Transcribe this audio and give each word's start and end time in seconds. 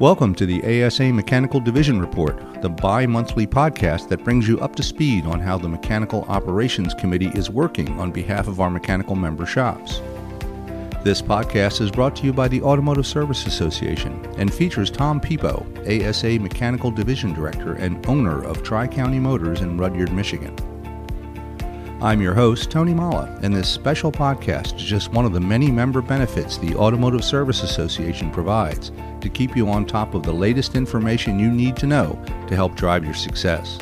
Welcome 0.00 0.34
to 0.36 0.46
the 0.46 0.86
ASA 0.86 1.12
Mechanical 1.12 1.60
Division 1.60 2.00
Report, 2.00 2.62
the 2.62 2.70
bi 2.70 3.04
monthly 3.04 3.46
podcast 3.46 4.08
that 4.08 4.24
brings 4.24 4.48
you 4.48 4.58
up 4.60 4.74
to 4.76 4.82
speed 4.82 5.26
on 5.26 5.40
how 5.40 5.58
the 5.58 5.68
Mechanical 5.68 6.22
Operations 6.22 6.94
Committee 6.94 7.30
is 7.34 7.50
working 7.50 8.00
on 8.00 8.10
behalf 8.10 8.48
of 8.48 8.60
our 8.60 8.70
mechanical 8.70 9.14
member 9.14 9.44
shops. 9.44 10.00
This 11.04 11.20
podcast 11.20 11.82
is 11.82 11.90
brought 11.90 12.16
to 12.16 12.24
you 12.24 12.32
by 12.32 12.48
the 12.48 12.62
Automotive 12.62 13.06
Service 13.06 13.46
Association 13.46 14.24
and 14.38 14.50
features 14.50 14.90
Tom 14.90 15.20
Piippo, 15.20 15.66
ASA 15.86 16.38
Mechanical 16.38 16.90
Division 16.90 17.34
Director 17.34 17.74
and 17.74 18.06
owner 18.06 18.42
of 18.42 18.62
Tri 18.62 18.86
County 18.86 19.18
Motors 19.18 19.60
in 19.60 19.76
Rudyard, 19.76 20.14
Michigan. 20.14 20.56
I'm 22.00 22.22
your 22.22 22.32
host, 22.32 22.70
Tony 22.70 22.94
Molla, 22.94 23.38
and 23.42 23.54
this 23.54 23.68
special 23.68 24.10
podcast 24.10 24.76
is 24.76 24.82
just 24.82 25.12
one 25.12 25.26
of 25.26 25.34
the 25.34 25.40
many 25.40 25.70
member 25.70 26.00
benefits 26.00 26.56
the 26.56 26.74
Automotive 26.74 27.22
Service 27.22 27.62
Association 27.62 28.30
provides 28.30 28.92
to 29.20 29.28
keep 29.28 29.56
you 29.56 29.68
on 29.68 29.86
top 29.86 30.14
of 30.14 30.22
the 30.22 30.32
latest 30.32 30.74
information 30.74 31.38
you 31.38 31.50
need 31.50 31.76
to 31.76 31.86
know 31.86 32.22
to 32.48 32.54
help 32.54 32.74
drive 32.74 33.04
your 33.04 33.14
success. 33.14 33.78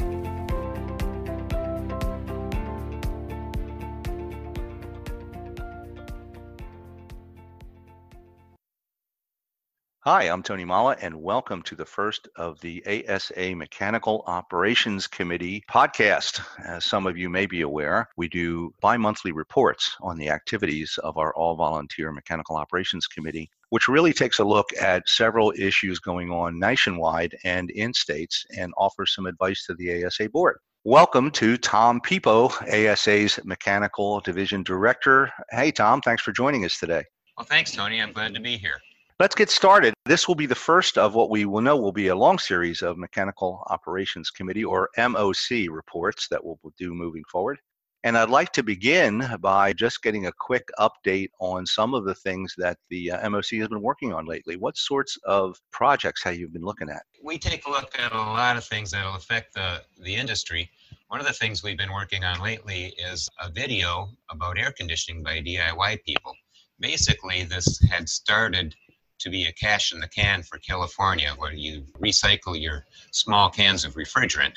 Hi, 10.11 10.23
I'm 10.23 10.43
Tony 10.43 10.65
Molla, 10.65 10.97
and 11.03 11.23
welcome 11.23 11.61
to 11.65 11.77
the 11.77 11.85
first 11.85 12.29
of 12.37 12.59
the 12.61 12.83
ASA 13.07 13.55
Mechanical 13.55 14.25
Operations 14.27 15.07
Committee 15.07 15.63
podcast. 15.71 16.41
As 16.65 16.87
some 16.87 17.07
of 17.07 17.19
you 17.19 17.29
may 17.29 17.45
be 17.45 17.61
aware, 17.61 18.09
we 18.17 18.27
do 18.27 18.73
bi 18.81 18.97
monthly 18.97 19.33
reports 19.33 19.95
on 20.01 20.17
the 20.17 20.31
activities 20.31 20.99
of 21.05 21.19
our 21.19 21.35
all 21.35 21.57
volunteer 21.57 22.11
Mechanical 22.11 22.57
Operations 22.57 23.07
Committee, 23.07 23.51
which 23.71 23.89
really 23.89 24.13
takes 24.13 24.39
a 24.39 24.45
look 24.45 24.69
at 24.81 25.09
several 25.09 25.53
issues 25.57 25.99
going 25.99 26.31
on 26.31 26.59
nationwide 26.59 27.37
and 27.45 27.71
in 27.71 27.93
states 27.93 28.45
and 28.57 28.73
offers 28.79 29.15
some 29.15 29.27
advice 29.27 29.65
to 29.67 29.75
the 29.75 30.05
ASA 30.05 30.29
board. 30.31 30.59
Welcome 30.85 31.31
to 31.33 31.59
Tom 31.59 32.01
Piippo, 32.01 32.51
ASA's 32.67 33.39
Mechanical 33.45 34.21
Division 34.21 34.63
Director. 34.63 35.31
Hey, 35.51 35.71
Tom, 35.71 36.01
thanks 36.01 36.23
for 36.23 36.33
joining 36.33 36.65
us 36.65 36.79
today. 36.79 37.05
Well, 37.37 37.45
thanks, 37.45 37.73
Tony. 37.73 38.01
I'm 38.01 38.13
glad 38.13 38.33
to 38.35 38.41
be 38.41 38.57
here. 38.57 38.81
Let's 39.21 39.35
get 39.35 39.51
started. 39.51 39.95
This 40.07 40.29
will 40.29 40.37
be 40.37 40.47
the 40.47 40.55
first 40.55 40.97
of 40.97 41.15
what 41.15 41.29
we 41.29 41.45
will 41.45 41.61
know 41.61 41.77
will 41.77 41.93
be 41.93 42.09
a 42.09 42.17
long 42.17 42.39
series 42.39 42.83
of 42.83 42.97
Mechanical 42.97 43.65
Operations 43.67 44.31
Committee 44.31 44.65
or 44.65 44.89
MOC 44.97 45.69
reports 45.69 46.29
that 46.29 46.43
we'll 46.43 46.59
do 46.79 46.95
moving 46.95 47.25
forward. 47.31 47.59
And 48.05 48.17
I'd 48.17 48.31
like 48.31 48.53
to 48.53 48.63
begin 48.63 49.29
by 49.41 49.73
just 49.73 50.03
getting 50.03 50.27
a 50.27 50.33
quick 50.33 50.69
update 50.79 51.31
on 51.41 51.67
some 51.67 51.95
of 51.95 52.05
the 52.05 52.15
things 52.15 52.55
that 52.57 52.79
the 52.91 53.11
uh, 53.11 53.29
MOC 53.29 53.59
has 53.59 53.69
been 53.69 53.83
working 53.83 54.13
on 54.13 54.25
lately. 54.25 54.57
What 54.57 54.77
sorts 54.77 55.19
of 55.25 55.61
projects 55.73 56.23
have 56.23 56.37
you 56.37 56.49
been 56.49 56.63
looking 56.63 56.89
at? 56.91 57.03
We 57.25 57.39
take 57.39 57.67
a 57.67 57.71
look 57.71 57.99
at 57.99 58.13
a 58.13 58.17
lot 58.17 58.57
of 58.57 58.65
things 58.65 58.93
that 58.93 59.05
will 59.05 59.17
affect 59.17 59.55
the, 59.55 59.83
the 60.01 60.15
industry. 60.15 60.71
One 61.09 61.19
of 61.19 61.27
the 61.27 61.33
things 61.33 61.65
we've 61.65 61.77
been 61.77 61.93
working 61.93 62.23
on 62.23 62.41
lately 62.41 62.95
is 62.99 63.29
a 63.41 63.51
video 63.51 64.11
about 64.31 64.59
air 64.59 64.71
conditioning 64.71 65.25
by 65.25 65.41
DIY 65.41 66.05
people. 66.05 66.35
Basically, 66.79 67.43
this 67.43 67.81
had 67.91 68.09
started 68.09 68.77
to 69.19 69.31
be 69.31 69.47
a 69.47 69.53
cash 69.53 69.93
in 69.93 69.99
the 69.99 70.09
can 70.09 70.45
for 70.45 70.59
California, 70.59 71.35
where 71.37 71.53
you 71.53 71.85
recycle 72.01 72.61
your 72.61 72.87
small 73.11 73.51
cans 73.51 73.85
of 73.85 73.95
refrigerant. 73.95 74.53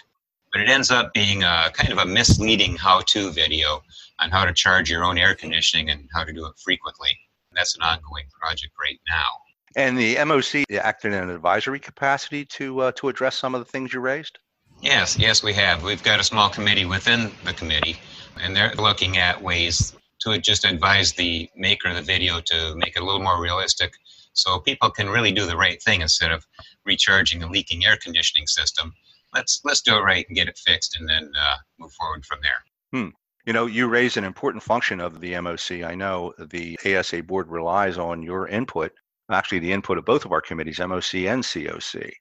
But 0.51 0.61
it 0.61 0.69
ends 0.69 0.91
up 0.91 1.13
being 1.13 1.43
a 1.43 1.71
kind 1.73 1.91
of 1.91 1.97
a 1.97 2.05
misleading 2.05 2.75
how 2.75 3.01
to 3.07 3.31
video 3.31 3.83
on 4.19 4.29
how 4.29 4.45
to 4.45 4.53
charge 4.53 4.89
your 4.89 5.03
own 5.03 5.17
air 5.17 5.33
conditioning 5.35 5.89
and 5.89 6.09
how 6.13 6.23
to 6.23 6.33
do 6.33 6.45
it 6.45 6.53
frequently. 6.63 7.17
That's 7.53 7.75
an 7.75 7.83
ongoing 7.83 8.25
project 8.39 8.73
right 8.81 8.99
now. 9.09 9.27
And 9.75 9.97
the 9.97 10.15
MOC 10.15 10.65
acted 10.77 11.13
in 11.13 11.23
an 11.23 11.29
advisory 11.29 11.79
capacity 11.79 12.45
to 12.45 12.81
uh, 12.81 12.91
to 12.93 13.09
address 13.09 13.37
some 13.37 13.55
of 13.55 13.61
the 13.61 13.71
things 13.71 13.93
you 13.93 14.01
raised. 14.01 14.39
Yes, 14.81 15.17
yes, 15.17 15.43
we 15.43 15.53
have. 15.53 15.83
We've 15.83 16.03
got 16.03 16.19
a 16.19 16.23
small 16.23 16.49
committee 16.49 16.85
within 16.85 17.31
the 17.45 17.53
committee, 17.53 17.99
and 18.41 18.55
they're 18.55 18.73
looking 18.75 19.17
at 19.17 19.41
ways 19.41 19.93
to 20.21 20.37
just 20.39 20.65
advise 20.65 21.13
the 21.13 21.49
maker 21.55 21.89
of 21.89 21.95
the 21.95 22.01
video 22.01 22.41
to 22.41 22.75
make 22.75 22.95
it 22.95 23.01
a 23.01 23.05
little 23.05 23.21
more 23.21 23.41
realistic 23.41 23.93
so 24.33 24.59
people 24.59 24.89
can 24.89 25.09
really 25.09 25.31
do 25.31 25.45
the 25.45 25.57
right 25.57 25.81
thing 25.81 26.01
instead 26.01 26.31
of 26.31 26.45
recharging 26.85 27.43
a 27.43 27.49
leaking 27.49 27.85
air 27.85 27.97
conditioning 27.97 28.47
system. 28.47 28.93
Let's 29.33 29.61
let's 29.63 29.81
do 29.81 29.95
it 29.95 30.01
right 30.01 30.25
and 30.27 30.35
get 30.35 30.47
it 30.47 30.59
fixed, 30.65 30.97
and 30.99 31.07
then 31.07 31.31
uh, 31.39 31.55
move 31.79 31.93
forward 31.93 32.25
from 32.25 32.39
there. 32.41 32.63
Hmm. 32.91 33.09
You 33.45 33.53
know, 33.53 33.65
you 33.65 33.87
raise 33.87 34.17
an 34.17 34.23
important 34.23 34.61
function 34.61 34.99
of 34.99 35.19
the 35.19 35.33
MOC. 35.33 35.83
I 35.83 35.95
know 35.95 36.33
the 36.37 36.77
ASA 36.85 37.23
board 37.23 37.49
relies 37.49 37.97
on 37.97 38.21
your 38.21 38.47
input, 38.47 38.91
actually, 39.31 39.59
the 39.59 39.71
input 39.71 39.97
of 39.97 40.05
both 40.05 40.25
of 40.25 40.31
our 40.31 40.41
committees, 40.41 40.77
MOC 40.77 41.27
and 41.27 41.43
COC, 41.43 42.11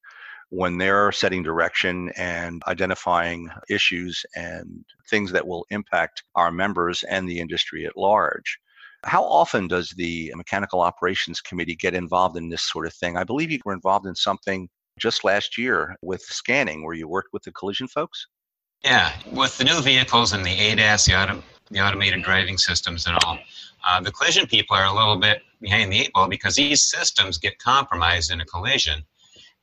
when 0.48 0.78
they're 0.78 1.12
setting 1.12 1.42
direction 1.42 2.10
and 2.16 2.62
identifying 2.66 3.50
issues 3.68 4.24
and 4.34 4.84
things 5.10 5.30
that 5.32 5.46
will 5.46 5.66
impact 5.70 6.22
our 6.36 6.50
members 6.50 7.02
and 7.02 7.28
the 7.28 7.38
industry 7.38 7.84
at 7.84 7.96
large. 7.98 8.58
How 9.04 9.22
often 9.22 9.68
does 9.68 9.90
the 9.90 10.32
Mechanical 10.36 10.80
Operations 10.80 11.40
Committee 11.40 11.76
get 11.76 11.94
involved 11.94 12.36
in 12.36 12.48
this 12.48 12.62
sort 12.62 12.86
of 12.86 12.94
thing? 12.94 13.16
I 13.16 13.24
believe 13.24 13.50
you 13.50 13.60
were 13.64 13.72
involved 13.74 14.06
in 14.06 14.14
something 14.14 14.68
just 15.00 15.24
last 15.24 15.58
year 15.58 15.96
with 16.02 16.22
scanning 16.22 16.84
where 16.84 16.94
you 16.94 17.08
worked 17.08 17.32
with 17.32 17.42
the 17.42 17.52
collision 17.52 17.88
folks. 17.88 18.26
Yeah, 18.84 19.12
with 19.32 19.58
the 19.58 19.64
new 19.64 19.80
vehicles 19.80 20.32
and 20.32 20.44
the 20.44 20.50
ADAS, 20.50 21.06
the, 21.06 21.14
auto, 21.14 21.42
the 21.70 21.80
automated 21.80 22.22
driving 22.22 22.56
systems 22.56 23.06
and 23.06 23.16
all, 23.24 23.38
uh, 23.86 24.00
the 24.00 24.12
collision 24.12 24.46
people 24.46 24.76
are 24.76 24.86
a 24.86 24.94
little 24.94 25.16
bit 25.16 25.42
behind 25.60 25.92
the 25.92 25.98
eight 25.98 26.12
ball 26.12 26.28
because 26.28 26.56
these 26.56 26.82
systems 26.82 27.38
get 27.38 27.58
compromised 27.58 28.30
in 28.30 28.40
a 28.40 28.44
collision 28.46 29.04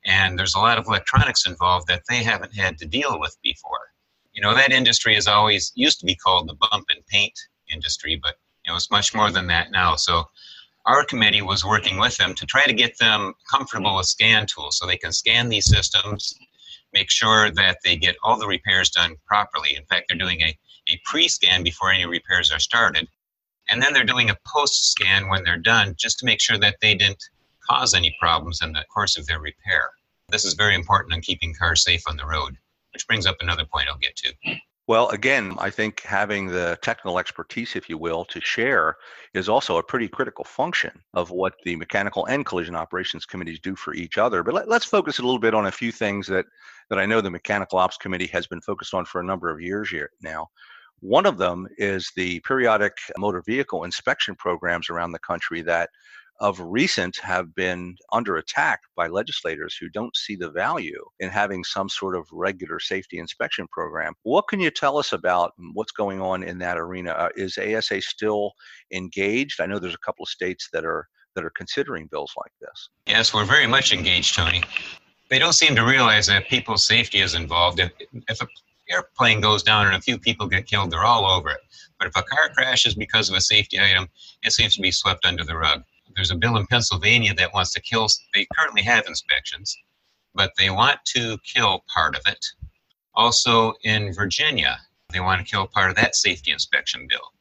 and 0.05 0.37
there's 0.37 0.55
a 0.55 0.59
lot 0.59 0.77
of 0.77 0.85
electronics 0.87 1.45
involved 1.45 1.87
that 1.87 2.03
they 2.09 2.23
haven't 2.23 2.55
had 2.55 2.77
to 2.77 2.85
deal 2.85 3.19
with 3.19 3.35
before. 3.43 3.91
You 4.33 4.41
know, 4.41 4.55
that 4.55 4.71
industry 4.71 5.15
is 5.15 5.27
always 5.27 5.71
used 5.75 5.99
to 5.99 6.05
be 6.05 6.15
called 6.15 6.47
the 6.47 6.55
bump 6.55 6.85
and 6.89 7.05
paint 7.07 7.33
industry, 7.71 8.19
but 8.21 8.35
you 8.65 8.71
know, 8.71 8.75
it's 8.75 8.91
much 8.91 9.13
more 9.13 9.31
than 9.31 9.47
that 9.47 9.71
now. 9.71 9.95
So 9.95 10.23
our 10.87 11.03
committee 11.03 11.41
was 11.41 11.65
working 11.65 11.99
with 11.99 12.15
them 12.17 12.33
to 12.33 12.45
try 12.45 12.65
to 12.65 12.73
get 12.73 12.97
them 12.97 13.33
comfortable 13.51 13.97
with 13.97 14.05
scan 14.05 14.45
tools 14.47 14.77
so 14.77 14.87
they 14.87 14.97
can 14.97 15.11
scan 15.11 15.49
these 15.49 15.69
systems, 15.69 16.33
make 16.93 17.11
sure 17.11 17.51
that 17.51 17.77
they 17.83 17.97
get 17.97 18.15
all 18.23 18.39
the 18.39 18.47
repairs 18.47 18.89
done 18.89 19.17
properly. 19.25 19.75
In 19.75 19.83
fact, 19.85 20.05
they're 20.07 20.17
doing 20.17 20.41
a, 20.41 20.57
a 20.89 20.99
pre-scan 21.03 21.61
before 21.61 21.91
any 21.91 22.05
repairs 22.05 22.51
are 22.51 22.59
started. 22.59 23.07
And 23.69 23.81
then 23.81 23.91
they're 23.91 24.05
doing 24.05 24.29
a 24.29 24.37
post-scan 24.47 25.27
when 25.27 25.43
they're 25.43 25.57
done 25.57 25.93
just 25.97 26.19
to 26.19 26.25
make 26.25 26.39
sure 26.39 26.57
that 26.57 26.77
they 26.81 26.95
didn't 26.95 27.21
cause 27.69 27.93
any 27.93 28.15
problems 28.17 28.61
in 28.61 28.71
the 28.71 28.85
course 28.93 29.17
of 29.17 29.27
their 29.27 29.41
repair. 29.41 29.89
This 30.29 30.45
is 30.45 30.53
very 30.53 30.73
important 30.73 31.13
in 31.13 31.21
keeping 31.21 31.53
cars 31.53 31.83
safe 31.83 32.03
on 32.07 32.15
the 32.15 32.25
road, 32.25 32.57
which 32.93 33.05
brings 33.07 33.25
up 33.25 33.35
another 33.41 33.65
point 33.65 33.89
I'll 33.89 33.97
get 33.97 34.15
to. 34.17 34.33
Well, 34.87 35.09
again, 35.09 35.53
I 35.59 35.69
think 35.69 35.99
having 36.03 36.47
the 36.47 36.79
technical 36.81 37.19
expertise, 37.19 37.75
if 37.75 37.89
you 37.89 37.97
will, 37.97 38.23
to 38.23 38.39
share 38.39 38.95
is 39.33 39.49
also 39.49 39.77
a 39.77 39.83
pretty 39.83 40.07
critical 40.07 40.45
function 40.45 40.91
of 41.13 41.29
what 41.29 41.55
the 41.65 41.75
mechanical 41.75 42.25
and 42.27 42.45
collision 42.45 42.73
operations 42.73 43.25
committees 43.25 43.59
do 43.59 43.75
for 43.75 43.93
each 43.93 44.17
other. 44.17 44.43
But 44.43 44.53
let, 44.53 44.69
us 44.69 44.85
focus 44.85 45.19
a 45.19 45.23
little 45.23 45.39
bit 45.39 45.53
on 45.53 45.65
a 45.65 45.71
few 45.71 45.91
things 45.91 46.25
that, 46.27 46.45
that 46.89 46.99
I 46.99 47.05
know 47.05 47.19
the 47.19 47.29
mechanical 47.29 47.79
ops 47.79 47.97
committee 47.97 48.27
has 48.27 48.47
been 48.47 48.61
focused 48.61 48.93
on 48.93 49.03
for 49.03 49.19
a 49.19 49.25
number 49.25 49.49
of 49.49 49.59
years 49.59 49.89
here 49.89 50.09
now. 50.21 50.47
One 51.01 51.25
of 51.25 51.37
them 51.37 51.67
is 51.77 52.09
the 52.15 52.39
periodic 52.39 52.93
motor 53.17 53.43
vehicle 53.45 53.83
inspection 53.83 54.35
programs 54.35 54.89
around 54.89 55.11
the 55.11 55.19
country 55.19 55.61
that 55.63 55.89
of 56.39 56.59
recent 56.59 57.17
have 57.17 57.53
been 57.55 57.95
under 58.11 58.37
attack 58.37 58.81
by 58.95 59.07
legislators 59.07 59.75
who 59.75 59.89
don't 59.89 60.15
see 60.15 60.35
the 60.35 60.51
value 60.51 61.03
in 61.19 61.29
having 61.29 61.63
some 61.63 61.89
sort 61.89 62.15
of 62.15 62.27
regular 62.31 62.79
safety 62.79 63.17
inspection 63.17 63.67
program. 63.71 64.13
What 64.23 64.47
can 64.47 64.59
you 64.59 64.69
tell 64.69 64.97
us 64.97 65.13
about 65.13 65.53
what's 65.73 65.91
going 65.91 66.21
on 66.21 66.43
in 66.43 66.59
that 66.59 66.77
arena? 66.77 67.11
Uh, 67.11 67.29
is 67.35 67.57
ASA 67.57 68.01
still 68.01 68.51
engaged? 68.93 69.59
I 69.59 69.65
know 69.65 69.79
there's 69.79 69.95
a 69.95 70.05
couple 70.05 70.23
of 70.23 70.29
states 70.29 70.69
that 70.73 70.85
are 70.85 71.07
that 71.35 71.45
are 71.45 71.51
considering 71.51 72.07
bills 72.07 72.33
like 72.35 72.51
this. 72.59 72.89
Yes, 73.05 73.31
we're 73.31 73.45
very 73.45 73.67
much 73.67 73.93
engaged, 73.93 74.33
Tony. 74.35 74.63
They 75.29 75.37
don't 75.37 75.53
seem 75.53 75.75
to 75.75 75.85
realize 75.85 76.25
that 76.27 76.47
people's 76.47 76.83
safety 76.83 77.19
is 77.19 77.35
involved. 77.35 77.79
If, 77.79 77.91
if 78.27 78.41
an 78.41 78.47
airplane 78.89 79.39
goes 79.39 79.61
down 79.61 79.85
and 79.85 79.95
a 79.95 80.01
few 80.01 80.17
people 80.17 80.47
get 80.47 80.65
killed, 80.65 80.89
they're 80.89 81.05
all 81.05 81.25
over 81.25 81.49
it. 81.49 81.59
But 81.99 82.07
if 82.07 82.15
a 82.15 82.23
car 82.23 82.49
crashes 82.55 82.95
because 82.95 83.29
of 83.29 83.35
a 83.35 83.41
safety 83.41 83.79
item, 83.79 84.07
it 84.43 84.51
seems 84.51 84.75
to 84.75 84.81
be 84.81 84.89
swept 84.89 85.25
under 85.25 85.43
the 85.43 85.55
rug 85.55 85.83
there's 86.17 86.31
a 86.31 86.35
bill 86.35 86.57
in 86.57 86.65
Pennsylvania 86.65 87.33
that 87.35 87.53
wants 87.53 87.71
to 87.73 87.79
kill, 87.79 88.07
they 88.33 88.47
currently 88.57 88.81
have 88.81 89.05
inspections, 89.07 89.77
but 90.33 90.51
they 90.57 90.71
want 90.71 90.99
to 91.05 91.37
kill 91.45 91.83
part 91.93 92.15
of 92.15 92.23
it. 92.25 92.43
Also 93.13 93.75
in 93.83 94.11
Virginia, 94.11 94.79
they 95.13 95.19
want 95.19 95.39
to 95.39 95.49
kill 95.49 95.67
part 95.67 95.91
of 95.91 95.95
that 95.95 96.15
safety 96.15 96.51
inspection 96.51 97.07
bill. 97.07 97.31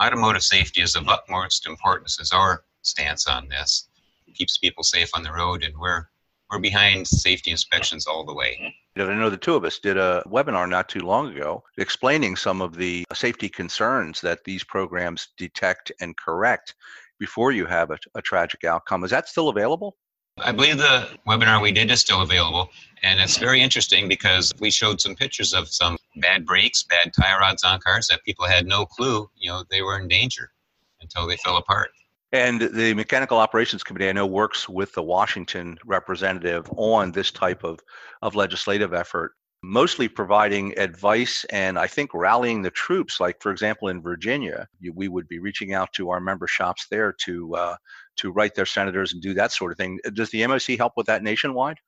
Automotive 0.00 0.42
safety 0.42 0.82
is 0.82 0.94
of 0.94 1.08
utmost 1.08 1.66
importance, 1.66 2.20
is 2.20 2.30
our 2.30 2.64
stance 2.82 3.26
on 3.26 3.48
this. 3.48 3.88
It 4.26 4.34
keeps 4.34 4.58
people 4.58 4.84
safe 4.84 5.10
on 5.14 5.22
the 5.22 5.32
road, 5.32 5.64
and 5.64 5.76
we're 5.76 6.06
we're 6.50 6.58
behind 6.58 7.06
safety 7.06 7.50
inspections 7.50 8.06
all 8.06 8.24
the 8.24 8.32
way. 8.32 8.74
I 8.96 9.14
know 9.14 9.30
the 9.30 9.36
two 9.36 9.54
of 9.54 9.64
us 9.64 9.78
did 9.78 9.96
a 9.96 10.22
webinar 10.26 10.68
not 10.68 10.88
too 10.88 11.00
long 11.00 11.30
ago 11.32 11.62
explaining 11.76 12.36
some 12.36 12.60
of 12.60 12.74
the 12.74 13.04
safety 13.12 13.48
concerns 13.48 14.20
that 14.22 14.44
these 14.44 14.64
programs 14.64 15.28
detect 15.36 15.92
and 16.00 16.16
correct 16.16 16.74
before 17.18 17.52
you 17.52 17.66
have 17.66 17.90
a, 17.90 17.98
a 18.14 18.22
tragic 18.22 18.64
outcome. 18.64 19.04
Is 19.04 19.10
that 19.10 19.28
still 19.28 19.48
available? 19.48 19.96
I 20.40 20.52
believe 20.52 20.78
the 20.78 21.08
webinar 21.26 21.60
we 21.60 21.72
did 21.72 21.90
is 21.90 22.00
still 22.00 22.22
available. 22.22 22.70
And 23.02 23.20
it's 23.20 23.38
very 23.38 23.60
interesting 23.60 24.08
because 24.08 24.52
we 24.60 24.70
showed 24.70 25.00
some 25.00 25.14
pictures 25.14 25.52
of 25.52 25.68
some 25.68 25.96
bad 26.16 26.46
brakes, 26.46 26.82
bad 26.82 27.12
tie 27.12 27.36
rods 27.38 27.64
on 27.64 27.80
cars 27.80 28.08
that 28.08 28.22
people 28.24 28.46
had 28.46 28.66
no 28.66 28.86
clue, 28.86 29.28
you 29.36 29.50
know, 29.50 29.64
they 29.70 29.82
were 29.82 29.98
in 29.98 30.08
danger 30.08 30.52
until 31.00 31.26
they 31.26 31.36
fell 31.36 31.56
apart. 31.56 31.90
And 32.32 32.60
the 32.60 32.92
Mechanical 32.92 33.38
Operations 33.38 33.82
Committee, 33.82 34.08
I 34.08 34.12
know, 34.12 34.26
works 34.26 34.68
with 34.68 34.92
the 34.92 35.02
Washington 35.02 35.78
representative 35.86 36.68
on 36.76 37.12
this 37.12 37.30
type 37.30 37.64
of, 37.64 37.80
of 38.20 38.34
legislative 38.34 38.92
effort, 38.92 39.32
mostly 39.62 40.08
providing 40.08 40.78
advice 40.78 41.44
and 41.50 41.78
I 41.78 41.86
think 41.86 42.14
rallying 42.14 42.62
the 42.62 42.70
troops. 42.70 43.20
Like, 43.20 43.40
for 43.42 43.50
example, 43.50 43.88
in 43.88 44.00
Virginia, 44.00 44.68
we 44.94 45.08
would 45.08 45.28
be 45.28 45.38
reaching 45.38 45.74
out 45.74 45.92
to 45.94 46.10
our 46.10 46.20
member 46.20 46.46
shops 46.46 46.86
there 46.90 47.12
to, 47.24 47.54
uh, 47.54 47.76
to 48.16 48.30
write 48.30 48.54
their 48.54 48.66
senators 48.66 49.12
and 49.12 49.22
do 49.22 49.34
that 49.34 49.52
sort 49.52 49.72
of 49.72 49.78
thing. 49.78 49.98
Does 50.14 50.30
the 50.30 50.42
MOC 50.42 50.76
help 50.76 50.92
with 50.96 51.06
that 51.06 51.22
nationwide? 51.22 51.78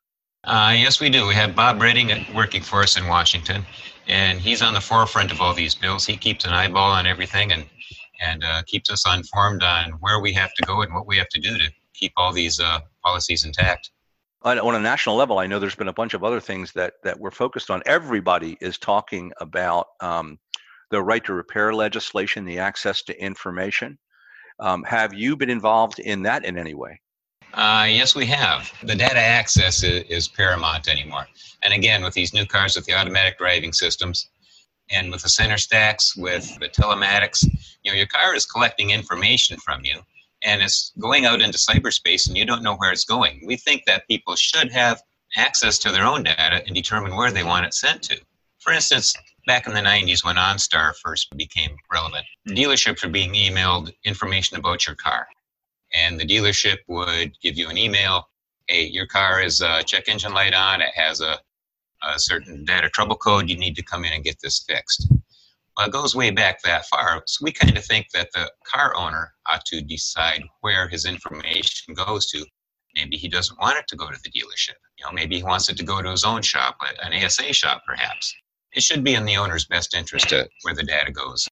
Uh, 0.44 0.74
yes, 0.74 1.00
we 1.00 1.10
do. 1.10 1.26
We 1.26 1.34
have 1.34 1.54
Bob 1.54 1.82
Redding 1.82 2.10
working 2.34 2.62
for 2.62 2.82
us 2.82 2.96
in 2.96 3.06
Washington, 3.06 3.64
and 4.08 4.40
he's 4.40 4.62
on 4.62 4.72
the 4.72 4.80
forefront 4.80 5.30
of 5.30 5.40
all 5.40 5.52
these 5.52 5.74
bills. 5.74 6.06
He 6.06 6.16
keeps 6.16 6.46
an 6.46 6.52
eyeball 6.52 6.90
on 6.90 7.06
everything 7.06 7.52
and 7.52 7.66
and 8.22 8.44
uh, 8.44 8.62
keeps 8.66 8.90
us 8.90 9.04
informed 9.06 9.62
on 9.62 9.92
where 10.00 10.20
we 10.20 10.32
have 10.32 10.52
to 10.54 10.62
go 10.66 10.82
and 10.82 10.92
what 10.92 11.06
we 11.06 11.16
have 11.16 11.28
to 11.28 11.40
do 11.40 11.56
to 11.56 11.70
keep 11.94 12.12
all 12.16 12.32
these 12.32 12.60
uh, 12.60 12.80
policies 13.02 13.44
intact. 13.44 13.90
On, 14.42 14.58
on 14.58 14.74
a 14.74 14.80
national 14.80 15.16
level, 15.16 15.38
I 15.38 15.46
know 15.46 15.58
there's 15.58 15.74
been 15.74 15.88
a 15.88 15.92
bunch 15.92 16.14
of 16.14 16.24
other 16.24 16.40
things 16.40 16.72
that 16.72 16.94
that 17.04 17.20
we're 17.20 17.30
focused 17.30 17.70
on. 17.70 17.82
Everybody 17.84 18.56
is 18.60 18.78
talking 18.78 19.32
about 19.38 19.88
um, 20.00 20.38
the 20.90 21.02
right 21.02 21.22
to 21.24 21.34
repair 21.34 21.74
legislation, 21.74 22.44
the 22.44 22.58
access 22.58 23.02
to 23.02 23.22
information. 23.22 23.98
Um, 24.58 24.82
have 24.84 25.12
you 25.12 25.36
been 25.36 25.50
involved 25.50 25.98
in 25.98 26.22
that 26.22 26.44
in 26.44 26.56
any 26.58 26.74
way? 26.74 27.00
Uh, 27.52 27.86
yes, 27.88 28.14
we 28.14 28.26
have. 28.26 28.72
The 28.84 28.94
data 28.94 29.18
access 29.18 29.82
is, 29.82 30.04
is, 30.08 30.28
paramount 30.28 30.88
anymore. 30.88 31.26
And 31.62 31.74
again, 31.74 32.04
with 32.04 32.14
these 32.14 32.32
new 32.32 32.46
cars 32.46 32.76
with 32.76 32.84
the 32.84 32.94
automatic 32.94 33.38
driving 33.38 33.72
systems 33.72 34.28
and 34.90 35.10
with 35.10 35.22
the 35.22 35.28
center 35.28 35.58
stacks, 35.58 36.16
with 36.16 36.58
the 36.60 36.68
telematics, 36.68 37.42
you 37.82 37.90
know, 37.90 37.96
your 37.96 38.06
car 38.06 38.34
is 38.34 38.46
collecting 38.46 38.90
information 38.90 39.56
from 39.58 39.84
you 39.84 40.00
and 40.42 40.62
it's 40.62 40.92
going 40.98 41.26
out 41.26 41.40
into 41.40 41.58
cyberspace 41.58 42.28
and 42.28 42.36
you 42.36 42.44
don't 42.44 42.62
know 42.62 42.76
where 42.76 42.92
it's 42.92 43.04
going. 43.04 43.42
We 43.46 43.56
think 43.56 43.84
that 43.86 44.08
people 44.08 44.36
should 44.36 44.72
have 44.72 45.02
access 45.36 45.78
to 45.80 45.92
their 45.92 46.04
own 46.04 46.22
data 46.22 46.62
and 46.66 46.74
determine 46.74 47.14
where 47.14 47.30
they 47.30 47.44
want 47.44 47.66
it 47.66 47.74
sent 47.74 48.02
to. 48.02 48.20
For 48.58 48.72
instance, 48.72 49.14
back 49.46 49.66
in 49.66 49.74
the 49.74 49.80
90s 49.80 50.24
when 50.24 50.36
OnStar 50.36 50.94
first 50.96 51.34
became 51.36 51.76
relevant, 51.92 52.26
dealerships 52.48 53.04
were 53.04 53.10
being 53.10 53.34
emailed 53.34 53.92
information 54.04 54.56
about 54.56 54.86
your 54.86 54.96
car 54.96 55.26
and 55.92 56.18
the 56.18 56.26
dealership 56.26 56.78
would 56.88 57.38
give 57.40 57.56
you 57.56 57.68
an 57.68 57.78
email 57.78 58.28
hey 58.66 58.84
your 58.84 59.06
car 59.06 59.42
is 59.42 59.60
a 59.60 59.82
check 59.84 60.08
engine 60.08 60.32
light 60.32 60.54
on 60.54 60.80
it 60.80 60.90
has 60.94 61.20
a, 61.20 61.38
a 62.02 62.18
certain 62.18 62.64
data 62.64 62.88
trouble 62.88 63.16
code 63.16 63.48
you 63.48 63.56
need 63.56 63.76
to 63.76 63.82
come 63.82 64.04
in 64.04 64.12
and 64.12 64.24
get 64.24 64.40
this 64.42 64.64
fixed 64.68 65.08
well 65.80 65.88
it 65.88 65.92
goes 65.92 66.14
way 66.14 66.30
back 66.30 66.60
that 66.62 66.84
far. 66.86 67.22
So 67.26 67.42
we 67.42 67.52
kind 67.52 67.76
of 67.76 67.84
think 67.84 68.08
that 68.12 68.28
the 68.34 68.50
car 68.66 68.94
owner 68.96 69.32
ought 69.46 69.64
to 69.66 69.80
decide 69.80 70.42
where 70.60 70.88
his 70.88 71.06
information 71.06 71.94
goes 71.94 72.26
to. 72.32 72.44
Maybe 72.94 73.16
he 73.16 73.28
doesn't 73.28 73.58
want 73.58 73.78
it 73.78 73.86
to 73.88 73.96
go 73.96 74.10
to 74.10 74.18
the 74.22 74.30
dealership. 74.30 74.76
You 74.98 75.06
know 75.06 75.12
maybe 75.12 75.36
he 75.36 75.42
wants 75.42 75.70
it 75.70 75.78
to 75.78 75.84
go 75.84 76.02
to 76.02 76.10
his 76.10 76.24
own 76.24 76.42
shop 76.42 76.76
an 77.02 77.24
asa 77.24 77.52
shop 77.54 77.82
perhaps. 77.86 78.34
It 78.72 78.82
should 78.82 79.02
be 79.02 79.14
in 79.14 79.24
the 79.24 79.36
owner's 79.36 79.64
best 79.64 79.94
interest 79.94 80.28
to 80.28 80.46
where 80.62 80.74
the 80.74 80.82
data 80.82 81.10
goes. 81.12 81.48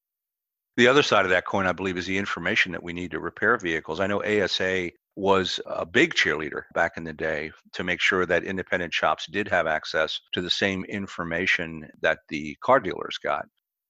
The 0.76 0.86
other 0.86 1.02
side 1.02 1.24
of 1.24 1.30
that 1.30 1.46
coin, 1.46 1.66
I 1.66 1.72
believe, 1.72 1.96
is 1.96 2.06
the 2.06 2.18
information 2.18 2.70
that 2.72 2.82
we 2.82 2.92
need 2.92 3.10
to 3.12 3.18
repair 3.18 3.56
vehicles. 3.56 3.98
I 3.98 4.06
know 4.06 4.22
ASA 4.22 4.90
was 5.16 5.58
a 5.66 5.84
big 5.84 6.14
cheerleader 6.14 6.62
back 6.74 6.92
in 6.96 7.02
the 7.02 7.12
day 7.12 7.50
to 7.72 7.82
make 7.82 8.00
sure 8.00 8.24
that 8.26 8.44
independent 8.44 8.94
shops 8.94 9.26
did 9.28 9.48
have 9.48 9.66
access 9.66 10.20
to 10.32 10.40
the 10.40 10.50
same 10.50 10.84
information 10.84 11.88
that 12.02 12.18
the 12.28 12.56
car 12.62 12.78
dealers 12.78 13.18
got. 13.18 13.46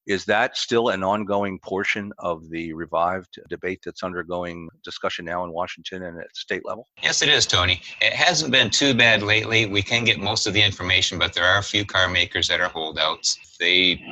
Is 0.09 0.25
that 0.25 0.57
still 0.57 0.89
an 0.89 1.05
ongoing 1.05 1.59
portion 1.59 2.15
of 2.19 2.49
the 2.49 2.73
revived 2.73 3.39
debate 3.51 3.81
that's 3.85 4.03
undergoing 4.03 4.71
discussion 4.83 5.27
now 5.27 5.45
in 5.45 5.53
Washington 5.53 6.03
and 6.05 6.19
at 6.19 6.35
state 6.35 6.65
level? 6.65 6.89
Yes, 7.03 7.21
it 7.21 7.29
is, 7.29 7.45
Tony. 7.45 7.83
It 8.01 8.15
hasn't 8.15 8.51
been 8.51 8.71
too 8.71 8.95
bad 8.95 9.23
lately. 9.23 9.67
We 9.67 9.83
can 9.83 10.05
get 10.05 10.19
most 10.19 10.47
of 10.47 10.55
the 10.55 10.63
information, 10.63 11.19
but 11.19 11.35
there 11.35 11.45
are 11.45 11.59
a 11.59 11.63
few 11.63 11.85
car 11.85 12.09
makers 12.09 12.49
that 12.49 12.59
are 12.59 12.71
holdouts. 12.71 13.39
They 13.61 14.03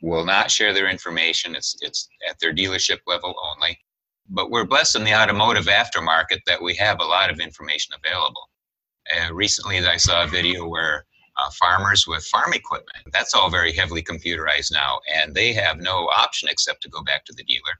will 0.00 0.24
not 0.24 0.50
share 0.50 0.72
their 0.72 0.88
information. 0.88 1.54
It's 1.54 1.76
it's 1.82 2.08
at 2.26 2.38
their 2.40 2.54
dealership 2.54 3.00
level 3.06 3.34
only. 3.54 3.78
But 4.30 4.50
we're 4.50 4.64
blessed 4.64 4.96
in 4.96 5.04
the 5.04 5.14
automotive 5.14 5.66
aftermarket 5.66 6.40
that 6.46 6.62
we 6.62 6.74
have 6.76 6.98
a 7.00 7.04
lot 7.04 7.30
of 7.30 7.40
information 7.40 7.94
available. 8.02 8.48
Uh, 9.14 9.34
recently, 9.34 9.86
I 9.86 9.98
saw 9.98 10.24
a 10.24 10.28
video 10.28 10.66
where 10.66 11.04
uh, 11.42 11.50
farmers 11.50 12.06
with 12.06 12.24
farm 12.24 12.52
equipment. 12.52 13.06
That's 13.12 13.34
all 13.34 13.50
very 13.50 13.72
heavily 13.72 14.02
computerized 14.02 14.72
now, 14.72 15.00
and 15.12 15.34
they 15.34 15.52
have 15.52 15.80
no 15.80 16.08
option 16.08 16.48
except 16.48 16.82
to 16.82 16.88
go 16.88 17.02
back 17.02 17.24
to 17.26 17.32
the 17.32 17.44
dealer. 17.44 17.78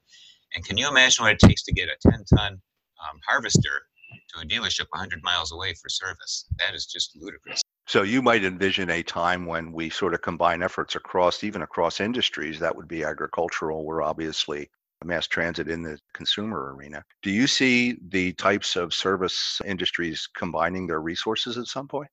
And 0.55 0.65
can 0.65 0.77
you 0.77 0.89
imagine 0.89 1.25
what 1.25 1.33
it 1.33 1.39
takes 1.39 1.63
to 1.65 1.73
get 1.73 1.89
a 1.89 2.11
10 2.11 2.25
ton 2.35 2.53
um, 2.53 3.21
harvester 3.27 3.87
to 4.35 4.41
a 4.41 4.45
dealership 4.45 4.87
100 4.91 5.23
miles 5.23 5.53
away 5.53 5.75
for 5.75 5.89
service? 5.89 6.47
That 6.59 6.75
is 6.75 6.87
just 6.87 7.17
ludicrous. 7.17 7.61
So 7.87 8.03
you 8.03 8.23
might 8.23 8.45
envision 8.45 8.91
a 8.91 9.03
time 9.03 9.47
when 9.47 9.73
we 9.73 9.91
sort 9.91 10.15
of 10.15 10.23
combine 10.23 10.63
efforts 10.63 10.95
across, 10.95 11.43
even 11.43 11.63
across 11.63 12.01
industries. 12.01 12.59
That 12.59 12.77
would 12.77 12.89
be 12.89 13.05
agricultural. 13.05 13.85
We're 13.85 14.03
obviously 14.03 14.69
mass 15.05 15.27
transit 15.27 15.69
in 15.69 15.83
the 15.83 15.99
consumer 16.15 16.75
arena. 16.75 17.03
Do 17.23 17.31
you 17.31 17.47
see 17.47 17.99
the 18.09 18.33
types 18.35 18.77
of 18.77 18.95
service 18.95 19.61
industries 19.65 20.29
combining 20.37 20.87
their 20.87 21.01
resources 21.01 21.59
at 21.59 21.67
some 21.67 21.89
point? 21.89 22.09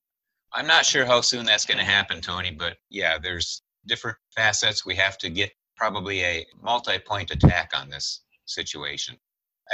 I'm 0.52 0.66
not 0.66 0.84
sure 0.84 1.04
how 1.04 1.20
soon 1.20 1.46
that's 1.46 1.66
going 1.66 1.78
to 1.78 1.84
happen, 1.84 2.20
Tony, 2.20 2.50
but 2.50 2.76
yeah, 2.88 3.18
there's 3.18 3.62
different 3.86 4.18
facets. 4.34 4.84
We 4.84 4.94
have 4.96 5.16
to 5.18 5.30
get 5.30 5.52
probably 5.76 6.22
a 6.22 6.46
multi 6.62 6.98
point 6.98 7.30
attack 7.30 7.70
on 7.74 7.88
this 7.88 8.22
situation. 8.46 9.16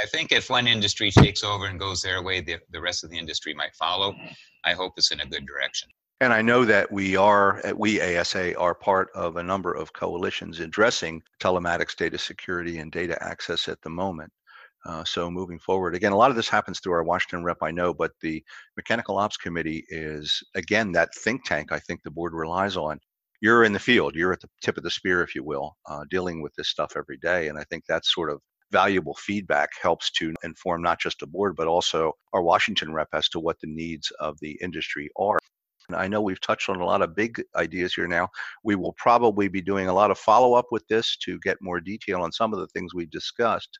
I 0.01 0.05
think 0.05 0.31
if 0.31 0.49
one 0.49 0.67
industry 0.67 1.09
takes 1.09 1.43
over 1.43 1.65
and 1.65 1.79
goes 1.79 2.01
their 2.01 2.21
way, 2.21 2.41
the, 2.41 2.59
the 2.71 2.79
rest 2.79 3.03
of 3.03 3.09
the 3.09 3.17
industry 3.17 3.53
might 3.53 3.75
follow. 3.75 4.15
I 4.63 4.73
hope 4.73 4.93
it's 4.97 5.11
in 5.11 5.21
a 5.21 5.25
good 5.25 5.45
direction. 5.47 5.89
And 6.21 6.33
I 6.33 6.41
know 6.41 6.65
that 6.65 6.91
we 6.91 7.15
are, 7.15 7.61
we 7.75 8.01
ASA 8.01 8.57
are 8.57 8.73
part 8.73 9.09
of 9.13 9.37
a 9.37 9.43
number 9.43 9.73
of 9.73 9.93
coalitions 9.93 10.59
addressing 10.59 11.21
telematics 11.39 11.95
data 11.95 12.17
security 12.17 12.79
and 12.79 12.91
data 12.91 13.21
access 13.23 13.67
at 13.67 13.81
the 13.81 13.89
moment. 13.89 14.31
Uh, 14.87 15.03
so 15.03 15.29
moving 15.29 15.59
forward, 15.59 15.95
again, 15.95 16.13
a 16.13 16.17
lot 16.17 16.29
of 16.29 16.37
this 16.37 16.47
happens 16.47 16.79
through 16.79 16.93
our 16.93 17.03
Washington 17.03 17.43
rep, 17.43 17.57
I 17.61 17.71
know, 17.71 17.93
but 17.93 18.13
the 18.21 18.41
Mechanical 18.77 19.17
Ops 19.17 19.35
Committee 19.35 19.83
is, 19.89 20.41
again, 20.55 20.93
that 20.93 21.13
think 21.13 21.43
tank 21.43 21.73
I 21.73 21.79
think 21.79 22.01
the 22.03 22.11
board 22.11 22.33
relies 22.33 22.77
on. 22.77 22.97
You're 23.41 23.65
in 23.65 23.73
the 23.73 23.79
field, 23.79 24.15
you're 24.15 24.31
at 24.31 24.39
the 24.39 24.49
tip 24.61 24.77
of 24.77 24.83
the 24.83 24.89
spear, 24.89 25.21
if 25.21 25.35
you 25.35 25.43
will, 25.43 25.75
uh, 25.87 26.05
dealing 26.09 26.41
with 26.41 26.53
this 26.55 26.69
stuff 26.69 26.93
every 26.95 27.17
day. 27.17 27.49
And 27.49 27.59
I 27.59 27.65
think 27.65 27.85
that 27.85 28.05
sort 28.05 28.31
of 28.31 28.39
valuable 28.71 29.15
feedback 29.15 29.69
helps 29.81 30.09
to 30.11 30.33
inform 30.43 30.81
not 30.81 31.01
just 31.01 31.19
the 31.19 31.27
board, 31.27 31.55
but 31.57 31.67
also 31.67 32.13
our 32.33 32.41
Washington 32.41 32.93
rep 32.93 33.09
as 33.13 33.27
to 33.29 33.39
what 33.41 33.59
the 33.61 33.67
needs 33.67 34.09
of 34.19 34.37
the 34.39 34.57
industry 34.61 35.09
are. 35.17 35.37
And 35.89 35.97
I 35.97 36.07
know 36.07 36.21
we've 36.21 36.41
touched 36.41 36.69
on 36.69 36.81
a 36.81 36.85
lot 36.85 37.01
of 37.01 37.15
big 37.15 37.41
ideas 37.55 37.93
here 37.93 38.07
now. 38.07 38.29
We 38.63 38.75
will 38.75 38.93
probably 38.93 39.49
be 39.49 39.61
doing 39.61 39.87
a 39.89 39.93
lot 39.93 40.11
of 40.11 40.17
follow 40.17 40.53
up 40.53 40.67
with 40.71 40.87
this 40.87 41.17
to 41.17 41.39
get 41.39 41.57
more 41.61 41.79
detail 41.79 42.21
on 42.21 42.31
some 42.31 42.53
of 42.53 42.59
the 42.59 42.67
things 42.67 42.93
we've 42.93 43.11
discussed. 43.11 43.79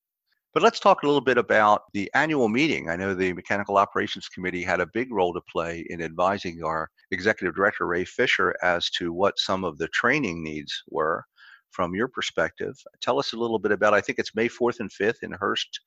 But 0.57 0.63
let's 0.63 0.79
talk 0.79 1.03
a 1.03 1.05
little 1.05 1.21
bit 1.21 1.37
about 1.37 1.83
the 1.93 2.09
annual 2.15 2.49
meeting. 2.49 2.89
I 2.89 2.95
know 2.95 3.13
the 3.13 3.31
Mechanical 3.31 3.77
Operations 3.77 4.27
Committee 4.27 4.63
had 4.63 4.79
a 4.79 4.87
big 4.87 5.11
role 5.11 5.31
to 5.35 5.41
play 5.41 5.85
in 5.91 6.01
advising 6.01 6.63
our 6.63 6.89
Executive 7.11 7.53
Director, 7.53 7.85
Ray 7.85 8.05
Fisher, 8.05 8.55
as 8.63 8.89
to 8.97 9.13
what 9.13 9.37
some 9.37 9.63
of 9.63 9.77
the 9.77 9.87
training 9.89 10.41
needs 10.41 10.81
were 10.89 11.23
from 11.69 11.93
your 11.93 12.07
perspective. 12.07 12.75
Tell 13.01 13.19
us 13.19 13.33
a 13.33 13.37
little 13.37 13.59
bit 13.59 13.71
about, 13.71 13.93
I 13.93 14.01
think 14.01 14.17
it's 14.17 14.33
May 14.33 14.49
4th 14.49 14.79
and 14.79 14.89
5th 14.89 15.21
in 15.21 15.31
Hurst 15.33 15.79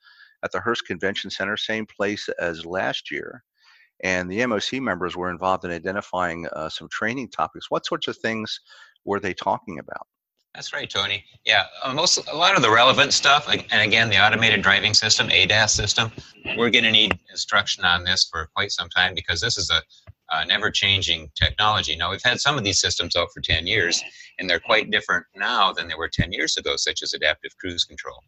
at 0.45 0.53
the 0.53 0.61
Hurst 0.61 0.87
Convention 0.87 1.31
Center, 1.31 1.57
same 1.57 1.85
place 1.85 2.29
as 2.39 2.65
last 2.65 3.11
year. 3.11 3.43
And 4.05 4.31
the 4.31 4.39
MOC 4.39 4.81
members 4.81 5.17
were 5.17 5.33
involved 5.33 5.65
in 5.65 5.73
identifying 5.73 6.47
uh, 6.53 6.69
some 6.69 6.89
training 6.93 7.31
topics. 7.31 7.73
What 7.73 7.87
sorts 7.87 8.07
of 8.07 8.17
things 8.19 8.61
were 9.05 9.19
they 9.19 9.35
talking 9.35 9.81
about? 9.81 10.07
That's 10.55 10.73
right, 10.73 10.91
Tony. 10.91 11.25
Yeah, 11.47 11.65
uh, 11.83 11.93
most 11.95 12.19
a 12.29 12.37
lot 12.37 12.57
of 12.57 12.63
the 12.63 12.71
relevant 12.71 13.13
stuff, 13.13 13.49
and 13.49 13.81
again, 13.81 14.11
the 14.11 14.19
automated 14.19 14.63
driving 14.63 14.95
system, 14.95 15.29
ADAS 15.29 15.71
system, 15.71 16.11
we're 16.57 16.71
going 16.71 16.85
to 16.85 16.91
need 16.91 17.17
instruction 17.31 17.85
on 17.85 18.03
this 18.03 18.29
for 18.31 18.49
quite 18.57 18.73
some 18.73 18.89
time 18.89 19.15
because 19.15 19.41
this 19.41 19.57
is 19.57 19.71
a, 19.71 19.81
a 20.35 20.45
never-changing 20.47 21.31
technology. 21.37 21.95
Now, 21.95 22.11
we've 22.11 22.23
had 22.23 22.41
some 22.41 22.59
of 22.59 22.65
these 22.65 22.81
systems 22.81 23.15
out 23.15 23.29
for 23.33 23.41
10 23.41 23.69
years, 23.69 24.03
and 24.39 24.51
they're 24.51 24.61
quite 24.61 24.91
different 24.91 25.25
now 25.37 25.73
than 25.73 25.87
they 25.87 25.95
were 25.95 26.11
10 26.13 26.33
years 26.33 26.57
ago, 26.57 26.75
such 26.77 27.03
as 27.05 27.13
adaptive 27.15 27.57
cruise 27.57 27.85
control. 27.85 28.19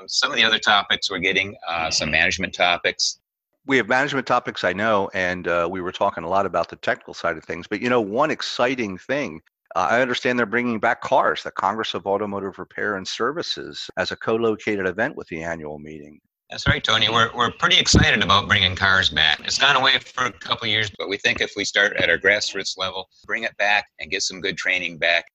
Um, 0.00 0.08
some 0.08 0.30
of 0.30 0.36
the 0.36 0.44
other 0.44 0.58
topics 0.58 1.10
we're 1.10 1.18
getting, 1.18 1.56
uh, 1.68 1.90
some 1.90 2.10
management 2.10 2.54
topics, 2.54 3.20
we 3.66 3.76
have 3.76 3.88
management 3.88 4.28
topics 4.28 4.62
i 4.62 4.72
know 4.72 5.10
and 5.12 5.48
uh, 5.48 5.66
we 5.68 5.80
were 5.80 5.90
talking 5.90 6.22
a 6.22 6.28
lot 6.28 6.46
about 6.46 6.68
the 6.68 6.76
technical 6.76 7.12
side 7.12 7.36
of 7.36 7.42
things 7.42 7.66
but 7.66 7.80
you 7.80 7.90
know 7.90 8.00
one 8.00 8.30
exciting 8.30 8.96
thing 8.96 9.42
uh, 9.76 9.88
I 9.90 10.00
understand 10.00 10.38
they're 10.38 10.46
bringing 10.46 10.80
back 10.80 11.02
CARS, 11.02 11.42
the 11.42 11.50
Congress 11.50 11.92
of 11.92 12.06
Automotive 12.06 12.58
Repair 12.58 12.96
and 12.96 13.06
Services, 13.06 13.90
as 13.98 14.10
a 14.10 14.16
co 14.16 14.34
located 14.34 14.86
event 14.86 15.16
with 15.16 15.28
the 15.28 15.42
annual 15.42 15.78
meeting. 15.78 16.18
That's 16.48 16.66
right, 16.66 16.82
Tony. 16.82 17.10
We're, 17.10 17.30
we're 17.36 17.50
pretty 17.50 17.78
excited 17.78 18.22
about 18.22 18.48
bringing 18.48 18.74
CARS 18.74 19.10
back. 19.10 19.40
It's 19.40 19.58
gone 19.58 19.76
away 19.76 19.98
for 19.98 20.24
a 20.24 20.32
couple 20.32 20.66
years, 20.66 20.90
but 20.96 21.10
we 21.10 21.18
think 21.18 21.42
if 21.42 21.52
we 21.56 21.64
start 21.66 21.94
at 21.98 22.08
our 22.08 22.16
grassroots 22.16 22.78
level, 22.78 23.10
bring 23.26 23.42
it 23.42 23.54
back 23.58 23.86
and 24.00 24.10
get 24.10 24.22
some 24.22 24.40
good 24.40 24.56
training 24.56 24.96
back. 24.96 25.26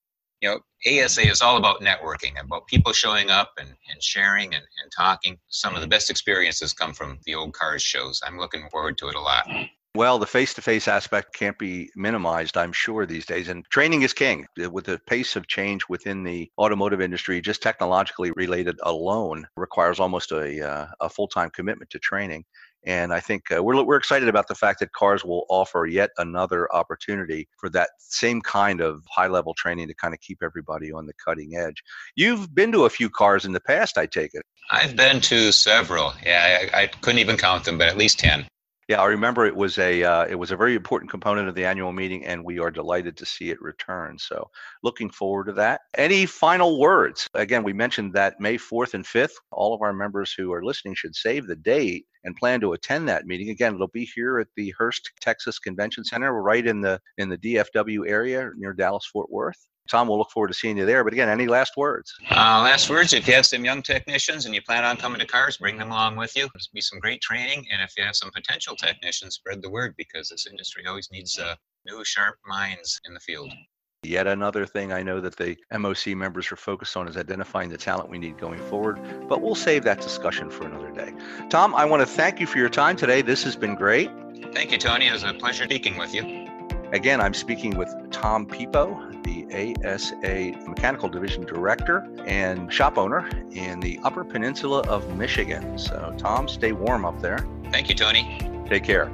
You 0.42 0.50
know, 0.50 0.60
ASA 0.88 1.22
is 1.30 1.44
all 1.44 1.58
about 1.58 1.82
networking, 1.82 2.42
about 2.44 2.66
people 2.66 2.94
showing 2.94 3.30
up 3.30 3.52
and, 3.60 3.70
and 3.70 4.02
sharing 4.02 4.56
and, 4.56 4.64
and 4.82 4.92
talking. 4.98 5.38
Some 5.50 5.76
of 5.76 5.82
the 5.82 5.88
best 5.88 6.10
experiences 6.10 6.74
come 6.74 6.94
from 6.94 7.20
the 7.28 7.36
old 7.36 7.54
CARS 7.54 7.84
shows. 7.84 8.20
I'm 8.26 8.40
looking 8.40 8.68
forward 8.72 8.98
to 9.00 9.10
it 9.10 9.16
a 9.16 9.22
lot. 9.22 9.48
Well, 9.94 10.20
the 10.20 10.26
face 10.26 10.54
to 10.54 10.62
face 10.62 10.88
aspect 10.88 11.34
can't 11.34 11.58
be 11.60 11.92
minimized, 11.98 12.56
I'm 12.56 12.72
sure, 12.72 13.06
these 13.06 13.26
days. 13.26 13.50
And 13.50 13.66
training 13.72 14.04
is 14.04 14.14
king. 14.14 14.46
With 14.58 14.86
the 14.86 15.00
pace 15.06 15.36
of 15.36 15.48
change 15.48 15.84
within 15.90 16.24
the 16.24 16.50
automotive 16.58 17.02
industry, 17.02 17.42
just 17.42 17.62
technologically 17.62 18.32
related 18.32 18.80
alone 18.84 19.46
requires 19.58 20.00
almost 20.00 20.32
a, 20.32 20.66
uh, 20.66 20.88
a 21.02 21.10
full 21.10 21.28
time 21.28 21.50
commitment 21.50 21.90
to 21.92 22.00
training. 22.00 22.46
And 22.86 23.14
I 23.14 23.20
think 23.20 23.52
uh, 23.52 23.62
we're, 23.62 23.84
we're 23.84 23.98
excited 23.98 24.30
about 24.30 24.48
the 24.48 24.56
fact 24.56 24.80
that 24.80 24.94
CARS 24.94 25.26
will 25.26 25.46
offer 25.50 25.86
yet 25.86 26.10
another 26.18 26.74
opportunity 26.74 27.50
for 27.60 27.70
that 27.72 27.90
same 28.00 28.42
kind 28.42 28.80
of 28.80 29.04
high 29.10 29.28
level 29.28 29.54
training 29.54 29.90
to 29.90 29.94
kind 29.94 30.14
of 30.14 30.22
keep 30.22 30.40
everybody 30.42 30.92
on 30.92 31.06
the 31.06 31.14
cutting 31.24 31.58
edge. 31.58 31.84
You've 32.16 32.56
been 32.56 32.72
to 32.72 32.86
a 32.86 32.90
few 32.90 33.10
CARS 33.10 33.44
in 33.44 33.52
the 33.52 33.60
past, 33.60 33.98
I 33.98 34.06
take 34.06 34.34
it. 34.34 34.44
I've 34.72 34.96
been 34.96 35.20
to 35.22 35.52
several. 35.52 36.14
Yeah, 36.26 36.70
I, 36.74 36.84
I 36.84 36.88
couldn't 36.88 37.20
even 37.20 37.36
count 37.36 37.66
them, 37.66 37.78
but 37.78 37.88
at 37.88 37.98
least 37.98 38.20
10. 38.20 38.48
Yeah, 38.92 39.00
I 39.00 39.06
remember 39.06 39.46
it 39.46 39.56
was 39.56 39.78
a 39.78 40.04
uh, 40.04 40.26
it 40.26 40.36
was 40.36 40.52
a 40.52 40.58
very 40.58 40.76
important 40.76 41.10
component 41.10 41.48
of 41.48 41.56
the 41.56 41.64
annual 41.64 41.94
meeting, 41.94 42.26
and 42.26 42.44
we 42.44 42.60
are 42.60 42.70
delighted 42.70 43.16
to 43.16 43.26
see 43.26 43.50
it 43.50 43.62
return. 43.62 44.20
So, 44.20 44.52
looking 44.84 45.10
forward 45.10 45.46
to 45.46 45.54
that. 45.54 45.80
Any 45.98 46.26
final 46.26 46.78
words? 46.78 47.26
Again, 47.34 47.64
we 47.64 47.72
mentioned 47.72 48.12
that 48.16 48.42
May 48.42 48.58
fourth 48.58 48.94
and 48.94 49.08
fifth. 49.08 49.40
All 49.54 49.74
of 49.74 49.82
our 49.82 49.94
members 49.94 50.34
who 50.38 50.52
are 50.52 50.62
listening 50.62 50.96
should 50.96 51.16
save 51.16 51.48
the 51.48 51.56
date 51.56 52.06
and 52.26 52.36
plan 52.36 52.60
to 52.60 52.74
attend 52.74 53.08
that 53.08 53.26
meeting. 53.26 53.50
Again, 53.50 53.76
it'll 53.76 53.88
be 53.88 54.10
here 54.14 54.40
at 54.40 54.50
the 54.58 54.74
Hurst, 54.78 55.10
Texas 55.22 55.58
Convention 55.58 56.04
Center, 56.04 56.34
right 56.34 56.68
in 56.68 56.82
the 56.82 57.00
in 57.18 57.30
the 57.30 57.38
DFW 57.38 58.10
area 58.10 58.50
near 58.58 58.74
Dallas 58.74 59.06
Fort 59.06 59.32
Worth. 59.32 59.70
Tom, 59.90 60.08
we'll 60.08 60.18
look 60.18 60.32
forward 60.32 60.50
to 60.50 60.54
seeing 60.54 60.78
you 60.78 60.86
there. 60.86 61.04
But 61.04 61.14
again, 61.14 61.30
any 61.30 61.48
last 61.48 61.74
words? 61.76 62.14
Uh, 62.30 62.62
last 62.64 62.90
words 62.90 63.14
if 63.14 63.28
you 63.28 63.34
have 63.34 63.46
some 63.46 63.66
young 63.66 63.82
technicians 63.82 64.46
and 64.46 64.56
you 64.56 64.62
plan 64.62 64.84
on 64.84 64.98
coming 64.98 65.20
to 65.20 65.26
CARS, 65.26 65.58
bring 65.58 65.78
them 65.78 65.92
along 65.92 66.16
with 66.16 66.36
you. 66.36 66.48
There's 66.54 66.70
be 66.74 66.82
some 66.82 67.00
great 67.00 67.22
training. 67.22 67.66
And 67.72 67.82
if 67.82 67.94
you 67.98 68.04
have 68.04 68.16
some 68.16 68.32
potential 68.32 68.76
technicians, 68.76 69.36
spread 69.36 69.62
the 69.62 69.70
word 69.70 69.96
because 69.98 70.30
this 70.30 70.48
industry 70.48 70.86
always 70.88 71.10
needs 71.12 71.38
uh, 71.38 71.56
new, 71.86 72.04
sharp 72.04 72.36
minds 72.46 73.00
in 73.06 73.14
the 73.14 73.20
field. 73.20 73.52
Yet 74.04 74.26
another 74.26 74.66
thing 74.66 74.92
I 74.92 75.04
know 75.04 75.22
that 75.22 75.36
the 75.36 75.56
MOC 75.72 76.16
members 76.16 76.52
are 76.52 76.56
focused 76.56 76.98
on 76.98 77.08
is 77.08 77.18
identifying 77.18 77.70
the 77.70 77.78
talent 77.78 78.10
we 78.10 78.18
need 78.18 78.40
going 78.40 78.58
forward, 78.58 79.00
but 79.30 79.42
we'll 79.42 79.54
save 79.54 79.84
that 79.84 80.02
discussion 80.02 80.50
for 80.50 80.66
another 80.66 80.92
day. 80.92 81.14
Tom, 81.50 81.76
I 81.76 81.86
want 81.86 82.02
to 82.02 82.08
thank 82.08 82.40
you 82.40 82.48
for 82.48 82.58
your 82.58 82.70
time 82.70 82.96
today. 82.96 83.22
This 83.22 83.44
has 83.44 83.56
been 83.56 83.76
great. 83.76 84.10
Thank 84.54 84.72
you, 84.72 84.80
Tony. 84.80 85.08
It 85.08 85.14
was 85.14 85.24
a 85.24 85.36
pleasure 85.36 85.66
speaking 85.66 85.98
with 85.98 86.16
you. 86.16 86.51
Again, 86.92 87.22
I'm 87.22 87.34
speaking 87.34 87.78
with 87.78 87.90
Tom 88.12 88.46
Piippo, 88.46 89.24
the 89.24 89.78
ASA 89.86 90.68
Mechanical 90.68 91.08
Division 91.08 91.46
Director 91.46 92.06
and 92.26 92.72
shop 92.72 92.98
owner 92.98 93.30
in 93.52 93.80
the 93.80 93.98
Upper 94.04 94.26
Peninsula 94.26 94.82
of 94.90 95.16
Michigan. 95.16 95.78
So, 95.80 96.14
Tom, 96.18 96.50
stay 96.50 96.74
warm 96.74 97.06
up 97.06 97.22
there. 97.22 97.48
Thank 97.72 97.88
you, 97.88 97.96
Tony. 97.96 98.38
Take 98.68 98.84
care. 98.84 99.10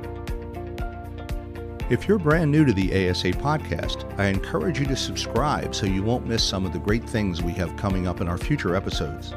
If 1.91 2.07
you're 2.07 2.17
brand 2.17 2.51
new 2.51 2.65
to 2.65 2.74
the 2.74 3.10
ASA 3.10 3.34
podcast, 3.34 4.12
I 4.19 4.25
encourage 4.25 4.79
you 4.79 4.88
to 4.88 4.96
subscribe 4.96 5.75
so 5.75 5.86
you 5.86 6.01
won't 6.01 6.25
miss 6.25 6.43
some 6.43 6.65
of 6.65 6.74
the 6.74 6.79
great 6.79 7.07
things 7.07 7.43
we 7.43 7.51
have 7.53 7.77
coming 7.77 8.07
up 8.07 8.22
in 8.22 8.27
our 8.27 8.39
future 8.39 8.75
episodes. 8.75 9.36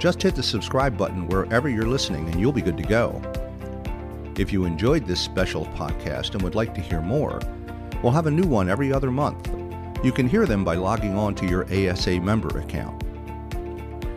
Just 0.00 0.20
hit 0.20 0.34
the 0.34 0.42
subscribe 0.42 0.98
button 0.98 1.28
wherever 1.28 1.68
you're 1.68 1.86
listening 1.86 2.26
and 2.28 2.40
you'll 2.40 2.50
be 2.50 2.60
good 2.60 2.76
to 2.76 2.82
go. 2.82 3.22
If 4.38 4.52
you 4.52 4.64
enjoyed 4.64 5.06
this 5.06 5.20
special 5.20 5.66
podcast 5.66 6.32
and 6.32 6.42
would 6.42 6.54
like 6.54 6.74
to 6.74 6.80
hear 6.80 7.02
more, 7.02 7.40
we'll 8.02 8.12
have 8.12 8.26
a 8.26 8.30
new 8.30 8.48
one 8.48 8.70
every 8.70 8.92
other 8.92 9.10
month. 9.10 9.50
You 10.02 10.10
can 10.10 10.28
hear 10.28 10.46
them 10.46 10.64
by 10.64 10.76
logging 10.76 11.16
on 11.16 11.34
to 11.36 11.46
your 11.46 11.66
ASA 11.66 12.20
member 12.20 12.58
account. 12.58 13.04